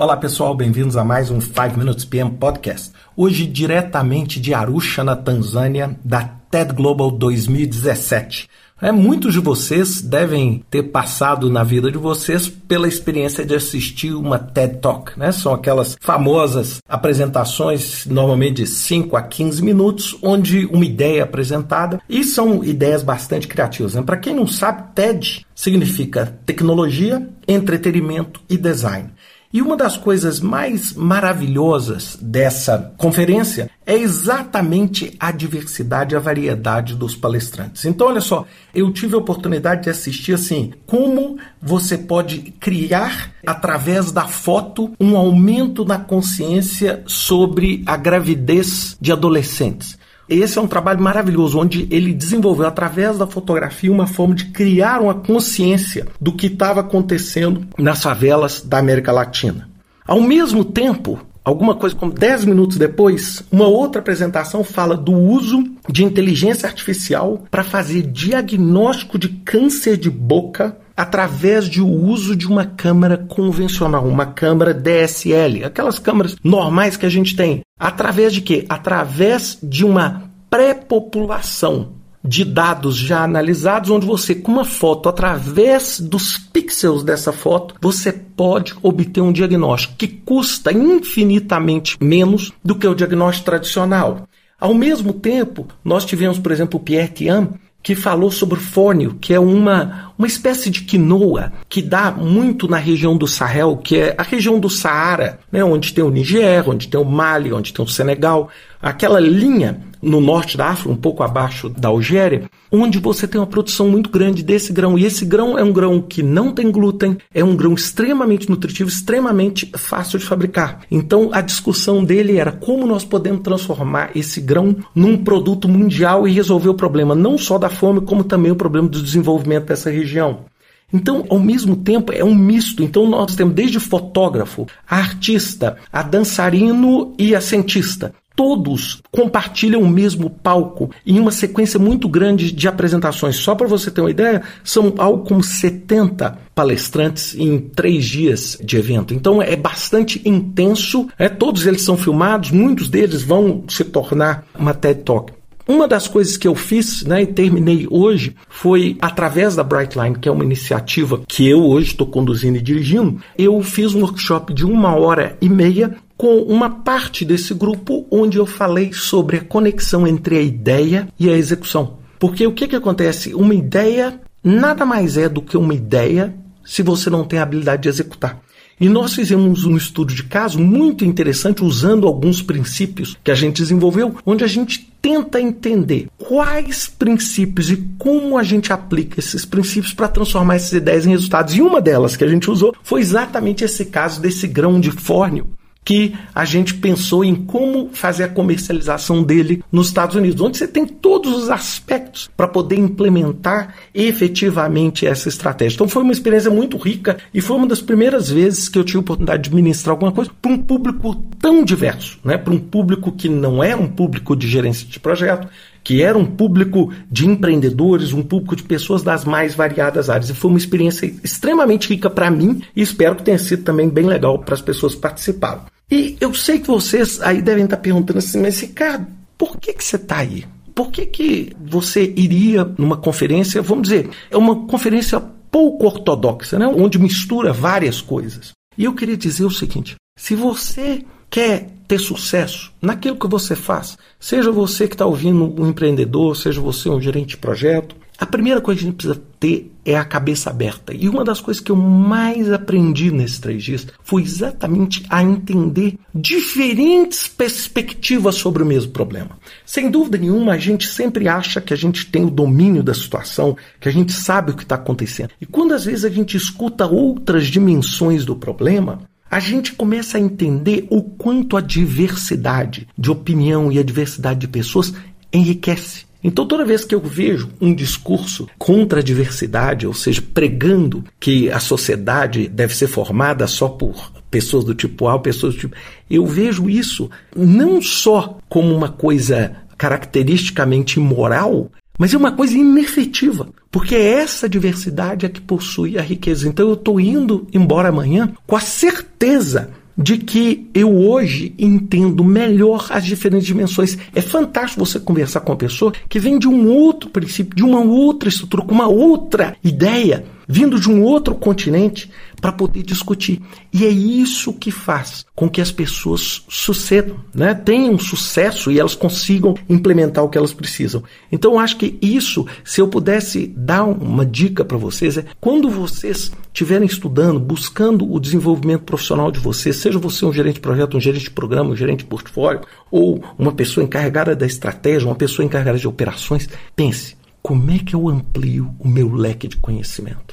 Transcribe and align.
Olá 0.00 0.16
pessoal, 0.16 0.54
bem-vindos 0.54 0.96
a 0.96 1.02
mais 1.02 1.28
um 1.28 1.40
5 1.40 1.76
Minutes 1.76 2.04
PM 2.04 2.30
Podcast. 2.30 2.92
Hoje 3.16 3.44
diretamente 3.44 4.38
de 4.38 4.54
Arusha, 4.54 5.02
na 5.02 5.16
Tanzânia, 5.16 5.98
da 6.04 6.22
TED 6.48 6.72
Global 6.72 7.10
2017. 7.10 8.48
É, 8.80 8.92
muitos 8.92 9.32
de 9.32 9.40
vocês 9.40 10.00
devem 10.00 10.64
ter 10.70 10.84
passado 10.84 11.50
na 11.50 11.64
vida 11.64 11.90
de 11.90 11.98
vocês 11.98 12.48
pela 12.48 12.86
experiência 12.86 13.44
de 13.44 13.56
assistir 13.56 14.14
uma 14.14 14.38
TED 14.38 14.76
Talk, 14.76 15.18
né? 15.18 15.32
São 15.32 15.52
aquelas 15.52 15.96
famosas 16.00 16.80
apresentações, 16.88 18.06
normalmente 18.06 18.62
de 18.62 18.68
5 18.68 19.16
a 19.16 19.22
15 19.22 19.64
minutos, 19.64 20.16
onde 20.22 20.64
uma 20.66 20.84
ideia 20.84 21.18
é 21.18 21.22
apresentada 21.22 22.00
e 22.08 22.22
são 22.22 22.62
ideias 22.62 23.02
bastante 23.02 23.48
criativas. 23.48 23.94
Né? 23.94 24.02
Para 24.02 24.16
quem 24.16 24.32
não 24.32 24.46
sabe, 24.46 24.94
TED 24.94 25.44
significa 25.56 26.38
tecnologia, 26.46 27.28
entretenimento 27.48 28.40
e 28.48 28.56
design. 28.56 29.10
E 29.50 29.62
uma 29.62 29.76
das 29.76 29.96
coisas 29.96 30.40
mais 30.40 30.92
maravilhosas 30.92 32.18
dessa 32.20 32.92
conferência 32.98 33.70
é 33.86 33.94
exatamente 33.94 35.16
a 35.18 35.30
diversidade, 35.30 36.14
a 36.14 36.18
variedade 36.18 36.94
dos 36.94 37.16
palestrantes. 37.16 37.86
Então, 37.86 38.08
olha 38.08 38.20
só, 38.20 38.46
eu 38.74 38.92
tive 38.92 39.14
a 39.14 39.18
oportunidade 39.18 39.84
de 39.84 39.90
assistir 39.90 40.34
assim, 40.34 40.74
como 40.86 41.38
você 41.62 41.96
pode 41.96 42.52
criar 42.60 43.32
através 43.46 44.12
da 44.12 44.28
foto 44.28 44.92
um 45.00 45.16
aumento 45.16 45.82
na 45.82 45.98
consciência 45.98 47.02
sobre 47.06 47.82
a 47.86 47.96
gravidez 47.96 48.98
de 49.00 49.12
adolescentes. 49.12 49.98
Esse 50.28 50.58
é 50.58 50.60
um 50.60 50.66
trabalho 50.66 51.00
maravilhoso, 51.00 51.58
onde 51.58 51.88
ele 51.90 52.12
desenvolveu, 52.12 52.66
através 52.66 53.16
da 53.16 53.26
fotografia, 53.26 53.90
uma 53.90 54.06
forma 54.06 54.34
de 54.34 54.46
criar 54.46 55.00
uma 55.00 55.14
consciência 55.14 56.06
do 56.20 56.32
que 56.32 56.48
estava 56.48 56.80
acontecendo 56.80 57.66
nas 57.78 58.02
favelas 58.02 58.60
da 58.60 58.78
América 58.78 59.10
Latina. 59.10 59.68
Ao 60.06 60.20
mesmo 60.20 60.64
tempo, 60.64 61.18
alguma 61.42 61.74
coisa 61.74 61.96
como 61.96 62.12
10 62.12 62.44
minutos 62.44 62.76
depois, 62.76 63.42
uma 63.50 63.66
outra 63.66 64.00
apresentação 64.00 64.62
fala 64.62 64.96
do 64.96 65.12
uso 65.12 65.64
de 65.88 66.04
inteligência 66.04 66.68
artificial 66.68 67.44
para 67.50 67.64
fazer 67.64 68.02
diagnóstico 68.02 69.18
de 69.18 69.28
câncer 69.28 69.96
de 69.96 70.10
boca 70.10 70.76
através 70.98 71.68
de 71.68 71.80
o 71.80 71.86
uso 71.86 72.34
de 72.34 72.48
uma 72.48 72.64
câmera 72.64 73.16
convencional, 73.16 74.04
uma 74.04 74.26
câmera 74.26 74.74
DSL, 74.74 75.62
aquelas 75.62 76.00
câmeras 76.00 76.34
normais 76.42 76.96
que 76.96 77.06
a 77.06 77.08
gente 77.08 77.36
tem. 77.36 77.60
Através 77.78 78.32
de 78.32 78.40
quê? 78.40 78.66
Através 78.68 79.56
de 79.62 79.84
uma 79.84 80.24
pré-população 80.50 81.92
de 82.24 82.44
dados 82.44 82.96
já 82.96 83.22
analisados, 83.22 83.90
onde 83.90 84.04
você, 84.04 84.34
com 84.34 84.50
uma 84.50 84.64
foto, 84.64 85.08
através 85.08 86.00
dos 86.00 86.36
pixels 86.36 87.04
dessa 87.04 87.32
foto, 87.32 87.76
você 87.80 88.12
pode 88.12 88.74
obter 88.82 89.20
um 89.20 89.32
diagnóstico 89.32 89.94
que 89.96 90.08
custa 90.08 90.72
infinitamente 90.72 91.96
menos 92.00 92.52
do 92.64 92.74
que 92.74 92.88
o 92.88 92.94
diagnóstico 92.94 93.46
tradicional. 93.46 94.28
Ao 94.60 94.74
mesmo 94.74 95.12
tempo, 95.12 95.68
nós 95.84 96.04
tivemos, 96.04 96.40
por 96.40 96.50
exemplo, 96.50 96.80
o 96.80 96.82
Pierre 96.82 97.12
Tian, 97.12 97.50
que 97.88 97.94
falou 97.94 98.30
sobre 98.30 98.58
o 98.58 98.60
fônio, 98.60 99.16
que 99.18 99.32
é 99.32 99.40
uma, 99.40 100.12
uma 100.18 100.26
espécie 100.26 100.68
de 100.68 100.82
quinoa 100.82 101.54
que 101.70 101.80
dá 101.80 102.10
muito 102.10 102.68
na 102.68 102.76
região 102.76 103.16
do 103.16 103.26
Sahel, 103.26 103.78
que 103.78 103.96
é 103.96 104.14
a 104.18 104.22
região 104.22 104.60
do 104.60 104.68
Saara, 104.68 105.38
né, 105.50 105.64
onde 105.64 105.94
tem 105.94 106.04
o 106.04 106.10
Niger, 106.10 106.68
onde 106.68 106.86
tem 106.86 107.00
o 107.00 107.04
Mali, 107.06 107.50
onde 107.50 107.72
tem 107.72 107.82
o 107.82 107.88
Senegal, 107.88 108.50
aquela 108.80 109.20
linha 109.20 109.80
no 110.00 110.20
norte 110.20 110.56
da 110.56 110.66
África, 110.66 110.90
um 110.90 110.96
pouco 110.96 111.22
abaixo 111.22 111.68
da 111.68 111.88
Algéria, 111.88 112.48
onde 112.70 112.98
você 112.98 113.26
tem 113.26 113.40
uma 113.40 113.46
produção 113.46 113.88
muito 113.88 114.10
grande 114.10 114.42
desse 114.42 114.72
grão. 114.72 114.98
E 114.98 115.04
esse 115.04 115.24
grão 115.24 115.58
é 115.58 115.64
um 115.64 115.72
grão 115.72 116.00
que 116.00 116.22
não 116.22 116.52
tem 116.52 116.70
glúten, 116.70 117.18
é 117.34 117.42
um 117.42 117.56
grão 117.56 117.74
extremamente 117.74 118.48
nutritivo, 118.48 118.88
extremamente 118.88 119.70
fácil 119.76 120.18
de 120.18 120.24
fabricar. 120.24 120.80
Então 120.90 121.30
a 121.32 121.40
discussão 121.40 122.04
dele 122.04 122.38
era 122.38 122.52
como 122.52 122.86
nós 122.86 123.04
podemos 123.04 123.42
transformar 123.42 124.10
esse 124.14 124.40
grão 124.40 124.76
num 124.94 125.16
produto 125.16 125.68
mundial 125.68 126.26
e 126.26 126.32
resolver 126.32 126.68
o 126.68 126.74
problema 126.74 127.14
não 127.14 127.36
só 127.36 127.58
da 127.58 127.68
fome, 127.68 128.00
como 128.00 128.24
também 128.24 128.52
o 128.52 128.56
problema 128.56 128.88
do 128.88 129.02
desenvolvimento 129.02 129.66
dessa 129.66 129.90
região. 129.90 130.44
Então, 130.90 131.26
ao 131.28 131.38
mesmo 131.38 131.76
tempo, 131.76 132.12
é 132.12 132.24
um 132.24 132.34
misto. 132.34 132.82
Então, 132.82 133.06
nós 133.06 133.36
temos 133.36 133.52
desde 133.52 133.78
fotógrafo, 133.78 134.66
a 134.88 134.96
artista, 134.96 135.76
a 135.92 136.02
dançarino 136.02 137.14
e 137.18 137.34
a 137.34 137.42
cientista 137.42 138.14
todos 138.38 139.02
compartilham 139.10 139.82
o 139.82 139.88
mesmo 139.88 140.30
palco 140.30 140.92
em 141.04 141.18
uma 141.18 141.32
sequência 141.32 141.76
muito 141.76 142.08
grande 142.08 142.52
de 142.52 142.68
apresentações. 142.68 143.34
Só 143.34 143.52
para 143.56 143.66
você 143.66 143.90
ter 143.90 144.00
uma 144.00 144.12
ideia, 144.12 144.42
são 144.62 144.94
algo 144.96 145.24
como 145.24 145.42
70 145.42 146.38
palestrantes 146.54 147.34
em 147.34 147.58
três 147.58 148.04
dias 148.04 148.56
de 148.62 148.76
evento. 148.76 149.12
Então 149.12 149.42
é 149.42 149.56
bastante 149.56 150.22
intenso. 150.24 151.08
É, 151.18 151.28
todos 151.28 151.66
eles 151.66 151.82
são 151.82 151.96
filmados, 151.96 152.52
muitos 152.52 152.88
deles 152.88 153.24
vão 153.24 153.64
se 153.68 153.82
tornar 153.82 154.46
uma 154.56 154.72
TED 154.72 155.02
Talk. 155.02 155.32
Uma 155.66 155.88
das 155.88 156.06
coisas 156.06 156.36
que 156.36 156.46
eu 156.46 156.54
fiz 156.54 157.02
né, 157.02 157.22
e 157.22 157.26
terminei 157.26 157.88
hoje 157.90 158.34
foi 158.48 158.96
através 159.02 159.56
da 159.56 159.64
Brightline, 159.64 160.16
que 160.16 160.28
é 160.28 160.32
uma 160.32 160.44
iniciativa 160.44 161.20
que 161.28 161.46
eu 161.46 161.62
hoje 161.62 161.88
estou 161.88 162.06
conduzindo 162.06 162.56
e 162.56 162.62
dirigindo. 162.62 163.20
Eu 163.36 163.60
fiz 163.62 163.94
um 163.94 164.00
workshop 164.00 164.54
de 164.54 164.64
uma 164.64 164.94
hora 164.94 165.36
e 165.42 165.48
meia 165.48 165.94
com 166.18 166.38
uma 166.42 166.68
parte 166.68 167.24
desse 167.24 167.54
grupo 167.54 168.04
onde 168.10 168.38
eu 168.38 168.44
falei 168.44 168.92
sobre 168.92 169.36
a 169.36 169.44
conexão 169.44 170.04
entre 170.04 170.36
a 170.36 170.42
ideia 170.42 171.08
e 171.18 171.30
a 171.30 171.36
execução. 171.36 171.98
Porque 172.18 172.44
o 172.44 172.52
que, 172.52 172.66
que 172.66 172.74
acontece? 172.74 173.32
Uma 173.32 173.54
ideia 173.54 174.20
nada 174.42 174.84
mais 174.84 175.16
é 175.16 175.28
do 175.28 175.40
que 175.40 175.56
uma 175.56 175.72
ideia 175.72 176.34
se 176.64 176.82
você 176.82 177.08
não 177.08 177.24
tem 177.24 177.38
a 177.38 177.44
habilidade 177.44 177.82
de 177.82 177.88
executar. 177.88 178.40
E 178.80 178.88
nós 178.88 179.14
fizemos 179.14 179.64
um 179.64 179.76
estudo 179.76 180.14
de 180.14 180.24
caso 180.24 180.58
muito 180.58 181.04
interessante 181.04 181.64
usando 181.64 182.06
alguns 182.06 182.42
princípios 182.42 183.16
que 183.24 183.30
a 183.30 183.34
gente 183.34 183.60
desenvolveu, 183.60 184.14
onde 184.24 184.44
a 184.44 184.46
gente 184.46 184.92
tenta 185.00 185.40
entender 185.40 186.08
quais 186.16 186.88
princípios 186.88 187.70
e 187.70 187.76
como 187.98 188.36
a 188.36 188.42
gente 188.42 188.72
aplica 188.72 189.18
esses 189.18 189.44
princípios 189.44 189.92
para 189.92 190.08
transformar 190.08 190.56
essas 190.56 190.72
ideias 190.72 191.06
em 191.06 191.10
resultados. 191.10 191.54
E 191.54 191.62
uma 191.62 191.80
delas 191.80 192.16
que 192.16 192.24
a 192.24 192.28
gente 192.28 192.50
usou 192.50 192.74
foi 192.82 193.00
exatamente 193.00 193.64
esse 193.64 193.84
caso 193.84 194.20
desse 194.20 194.46
grão 194.46 194.78
de 194.80 194.90
fórnio 194.92 195.57
que 195.88 196.14
a 196.34 196.44
gente 196.44 196.74
pensou 196.74 197.24
em 197.24 197.34
como 197.34 197.88
fazer 197.94 198.24
a 198.24 198.28
comercialização 198.28 199.22
dele 199.22 199.64
nos 199.72 199.86
Estados 199.86 200.16
Unidos, 200.16 200.38
onde 200.38 200.58
você 200.58 200.68
tem 200.68 200.86
todos 200.86 201.34
os 201.34 201.48
aspectos 201.48 202.28
para 202.36 202.46
poder 202.46 202.78
implementar 202.78 203.74
efetivamente 203.94 205.06
essa 205.06 205.30
estratégia. 205.30 205.76
Então 205.76 205.88
foi 205.88 206.02
uma 206.02 206.12
experiência 206.12 206.50
muito 206.50 206.76
rica 206.76 207.16
e 207.32 207.40
foi 207.40 207.56
uma 207.56 207.66
das 207.66 207.80
primeiras 207.80 208.30
vezes 208.30 208.68
que 208.68 208.78
eu 208.78 208.84
tive 208.84 208.98
a 208.98 209.00
oportunidade 209.00 209.48
de 209.48 209.54
ministrar 209.54 209.94
alguma 209.94 210.12
coisa 210.12 210.30
para 210.42 210.52
um 210.52 210.58
público 210.58 211.14
tão 211.40 211.64
diverso, 211.64 212.18
né? 212.22 212.36
para 212.36 212.52
um 212.52 212.58
público 212.58 213.10
que 213.10 213.30
não 213.30 213.64
é 213.64 213.74
um 213.74 213.88
público 213.88 214.36
de 214.36 214.46
gerência 214.46 214.86
de 214.86 215.00
projeto, 215.00 215.48
que 215.82 216.02
era 216.02 216.18
um 216.18 216.26
público 216.26 216.92
de 217.10 217.26
empreendedores, 217.26 218.12
um 218.12 218.22
público 218.22 218.54
de 218.54 218.62
pessoas 218.62 219.02
das 219.02 219.24
mais 219.24 219.54
variadas 219.54 220.10
áreas. 220.10 220.28
E 220.28 220.34
foi 220.34 220.50
uma 220.50 220.58
experiência 220.58 221.06
extremamente 221.24 221.88
rica 221.88 222.10
para 222.10 222.30
mim 222.30 222.60
e 222.76 222.82
espero 222.82 223.16
que 223.16 223.22
tenha 223.22 223.38
sido 223.38 223.62
também 223.62 223.88
bem 223.88 224.04
legal 224.04 224.38
para 224.38 224.52
as 224.52 224.60
pessoas 224.60 224.94
que 224.94 225.00
participaram. 225.00 225.62
E 225.90 226.16
eu 226.20 226.34
sei 226.34 226.58
que 226.58 226.66
vocês 226.66 227.20
aí 227.20 227.40
devem 227.40 227.64
estar 227.64 227.78
perguntando 227.78 228.18
assim, 228.18 228.40
mas 228.40 228.60
Ricardo, 228.60 229.06
por 229.36 229.56
que, 229.56 229.72
que 229.72 229.84
você 229.84 229.96
está 229.96 230.18
aí? 230.18 230.44
Por 230.74 230.90
que, 230.90 231.06
que 231.06 231.52
você 231.60 232.12
iria 232.16 232.64
numa 232.76 232.96
conferência, 232.96 233.62
vamos 233.62 233.88
dizer, 233.88 234.10
é 234.30 234.36
uma 234.36 234.66
conferência 234.66 235.18
pouco 235.50 235.86
ortodoxa, 235.86 236.58
né? 236.58 236.66
onde 236.66 236.98
mistura 236.98 237.52
várias 237.52 238.00
coisas. 238.00 238.52
E 238.76 238.84
eu 238.84 238.94
queria 238.94 239.16
dizer 239.16 239.44
o 239.44 239.50
seguinte: 239.50 239.96
se 240.18 240.34
você 240.34 241.04
quer 241.30 241.70
ter 241.86 241.98
sucesso 241.98 242.72
naquilo 242.80 243.16
que 243.16 243.26
você 243.26 243.56
faz, 243.56 243.96
seja 244.20 244.52
você 244.52 244.86
que 244.86 244.94
está 244.94 245.06
ouvindo 245.06 245.60
um 245.60 245.68
empreendedor, 245.68 246.36
seja 246.36 246.60
você 246.60 246.88
um 246.88 247.00
gerente 247.00 247.30
de 247.30 247.36
projeto, 247.38 247.96
a 248.20 248.26
primeira 248.26 248.60
coisa 248.60 248.80
que 248.80 248.86
a 248.86 248.90
gente 248.90 248.96
precisa 248.96 249.22
ter 249.38 249.72
é 249.84 249.96
a 249.96 250.04
cabeça 250.04 250.50
aberta. 250.50 250.92
E 250.92 251.08
uma 251.08 251.22
das 251.22 251.40
coisas 251.40 251.62
que 251.62 251.70
eu 251.70 251.76
mais 251.76 252.52
aprendi 252.52 253.12
nesses 253.12 253.38
três 253.38 253.62
dias 253.62 253.86
foi 254.02 254.22
exatamente 254.22 255.04
a 255.08 255.22
entender 255.22 255.96
diferentes 256.12 257.28
perspectivas 257.28 258.34
sobre 258.34 258.64
o 258.64 258.66
mesmo 258.66 258.90
problema. 258.90 259.38
Sem 259.64 259.88
dúvida 259.88 260.18
nenhuma, 260.18 260.54
a 260.54 260.58
gente 260.58 260.88
sempre 260.88 261.28
acha 261.28 261.60
que 261.60 261.72
a 261.72 261.76
gente 261.76 262.06
tem 262.06 262.24
o 262.24 262.30
domínio 262.30 262.82
da 262.82 262.92
situação, 262.92 263.56
que 263.78 263.88
a 263.88 263.92
gente 263.92 264.12
sabe 264.12 264.50
o 264.50 264.56
que 264.56 264.64
está 264.64 264.74
acontecendo. 264.74 265.30
E 265.40 265.46
quando 265.46 265.72
às 265.72 265.84
vezes 265.84 266.04
a 266.04 266.10
gente 266.10 266.36
escuta 266.36 266.86
outras 266.86 267.46
dimensões 267.46 268.24
do 268.24 268.34
problema, 268.34 268.98
a 269.30 269.38
gente 269.38 269.74
começa 269.74 270.18
a 270.18 270.20
entender 270.20 270.88
o 270.90 271.02
quanto 271.02 271.56
a 271.56 271.60
diversidade 271.60 272.88
de 272.98 273.10
opinião 273.12 273.70
e 273.70 273.78
a 273.78 273.82
diversidade 273.84 274.40
de 274.40 274.48
pessoas 274.48 274.92
enriquece. 275.32 276.07
Então, 276.22 276.46
toda 276.46 276.64
vez 276.64 276.84
que 276.84 276.94
eu 276.94 277.00
vejo 277.00 277.48
um 277.60 277.72
discurso 277.72 278.48
contra 278.58 279.00
a 279.00 279.02
diversidade, 279.02 279.86
ou 279.86 279.94
seja, 279.94 280.22
pregando 280.22 281.04
que 281.20 281.50
a 281.50 281.60
sociedade 281.60 282.48
deve 282.48 282.74
ser 282.74 282.88
formada 282.88 283.46
só 283.46 283.68
por 283.68 284.12
pessoas 284.30 284.64
do 284.64 284.74
tipo 284.74 285.06
A, 285.08 285.18
pessoas 285.18 285.54
do 285.54 285.60
tipo. 285.60 285.76
Eu 286.10 286.26
vejo 286.26 286.68
isso 286.68 287.10
não 287.34 287.80
só 287.80 288.38
como 288.48 288.74
uma 288.74 288.88
coisa 288.88 289.56
caracteristicamente 289.76 290.98
imoral, 290.98 291.70
mas 291.98 292.12
é 292.12 292.16
uma 292.16 292.32
coisa 292.32 292.56
inefetiva, 292.56 293.48
porque 293.70 293.94
é 293.94 294.20
essa 294.20 294.48
diversidade 294.48 295.26
é 295.26 295.28
que 295.28 295.40
possui 295.40 295.98
a 295.98 296.02
riqueza. 296.02 296.48
Então 296.48 296.68
eu 296.68 296.74
estou 296.74 297.00
indo 297.00 297.46
embora 297.52 297.88
amanhã 297.88 298.32
com 298.46 298.56
a 298.56 298.60
certeza 298.60 299.70
de 299.98 300.16
que 300.16 300.70
eu 300.72 300.96
hoje 300.96 301.52
entendo 301.58 302.22
melhor 302.22 302.86
as 302.90 303.04
diferentes 303.04 303.46
dimensões. 303.46 303.98
É 304.14 304.20
fantástico 304.20 304.86
você 304.86 305.00
conversar 305.00 305.40
com 305.40 305.50
uma 305.50 305.58
pessoa 305.58 305.92
que 306.08 306.20
vem 306.20 306.38
de 306.38 306.46
um 306.46 306.68
outro 306.68 307.10
princípio, 307.10 307.56
de 307.56 307.64
uma 307.64 307.80
outra 307.80 308.28
estrutura, 308.28 308.62
com 308.62 308.72
uma 308.72 308.86
outra 308.86 309.56
ideia 309.64 310.24
vindo 310.48 310.80
de 310.80 310.90
um 310.90 311.02
outro 311.02 311.34
continente 311.34 312.10
para 312.40 312.50
poder 312.50 312.82
discutir. 312.82 313.42
E 313.72 313.84
é 313.84 313.88
isso 313.88 314.54
que 314.54 314.70
faz 314.70 315.26
com 315.34 315.48
que 315.48 315.60
as 315.60 315.70
pessoas 315.70 316.44
sucedam, 316.48 317.16
né? 317.34 317.52
tenham 317.54 317.98
sucesso 317.98 318.70
e 318.70 318.80
elas 318.80 318.94
consigam 318.94 319.54
implementar 319.68 320.24
o 320.24 320.28
que 320.28 320.38
elas 320.38 320.54
precisam. 320.54 321.02
Então 321.30 321.52
eu 321.52 321.58
acho 321.58 321.76
que 321.76 321.98
isso, 322.00 322.46
se 322.64 322.80
eu 322.80 322.88
pudesse 322.88 323.46
dar 323.54 323.84
uma 323.84 324.24
dica 324.24 324.64
para 324.64 324.78
vocês, 324.78 325.18
é 325.18 325.24
quando 325.38 325.68
vocês 325.68 326.32
estiverem 326.46 326.86
estudando, 326.86 327.38
buscando 327.38 328.10
o 328.10 328.18
desenvolvimento 328.18 328.82
profissional 328.82 329.30
de 329.30 329.38
vocês, 329.38 329.76
seja 329.76 329.98
você 329.98 330.24
um 330.24 330.32
gerente 330.32 330.54
de 330.54 330.60
projeto, 330.60 330.96
um 330.96 331.00
gerente 331.00 331.24
de 331.24 331.30
programa, 331.30 331.70
um 331.70 331.76
gerente 331.76 332.00
de 332.00 332.06
portfólio, 332.06 332.62
ou 332.90 333.22
uma 333.38 333.52
pessoa 333.52 333.84
encarregada 333.84 334.34
da 334.34 334.46
estratégia, 334.46 335.08
uma 335.08 335.14
pessoa 335.14 335.44
encarregada 335.44 335.78
de 335.78 335.86
operações, 335.86 336.48
pense, 336.74 337.16
como 337.42 337.70
é 337.70 337.78
que 337.78 337.94
eu 337.94 338.08
amplio 338.08 338.74
o 338.78 338.88
meu 338.88 339.12
leque 339.14 339.48
de 339.48 339.56
conhecimento? 339.56 340.27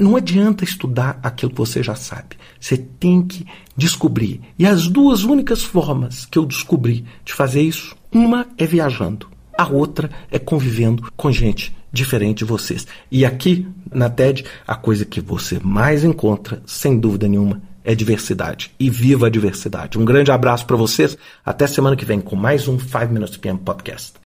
Não 0.00 0.16
adianta 0.16 0.64
estudar 0.64 1.20
aquilo 1.22 1.50
que 1.50 1.58
você 1.58 1.82
já 1.82 1.94
sabe. 1.94 2.36
Você 2.58 2.78
tem 2.78 3.20
que 3.20 3.46
descobrir. 3.76 4.40
E 4.58 4.66
as 4.66 4.88
duas 4.88 5.24
únicas 5.24 5.62
formas 5.62 6.24
que 6.24 6.38
eu 6.38 6.46
descobri 6.46 7.04
de 7.22 7.34
fazer 7.34 7.60
isso, 7.60 7.94
uma 8.10 8.46
é 8.56 8.64
viajando, 8.64 9.28
a 9.58 9.68
outra 9.68 10.10
é 10.30 10.38
convivendo 10.38 11.12
com 11.14 11.30
gente 11.30 11.76
diferente 11.92 12.38
de 12.38 12.44
vocês. 12.46 12.86
E 13.10 13.26
aqui 13.26 13.66
na 13.92 14.08
TED, 14.08 14.46
a 14.66 14.74
coisa 14.74 15.04
que 15.04 15.20
você 15.20 15.60
mais 15.62 16.02
encontra, 16.02 16.62
sem 16.64 16.98
dúvida 16.98 17.28
nenhuma, 17.28 17.60
é 17.84 17.94
diversidade. 17.94 18.72
E 18.80 18.88
viva 18.88 19.26
a 19.26 19.30
diversidade. 19.30 19.98
Um 19.98 20.04
grande 20.06 20.32
abraço 20.32 20.64
para 20.64 20.76
vocês. 20.76 21.18
Até 21.44 21.66
semana 21.66 21.94
que 21.94 22.06
vem 22.06 22.20
com 22.20 22.36
mais 22.36 22.68
um 22.68 22.78
5 22.78 23.12
Minutes 23.12 23.36
PM 23.36 23.58
Podcast. 23.58 24.19